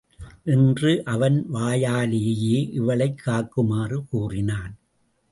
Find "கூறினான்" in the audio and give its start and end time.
4.09-4.77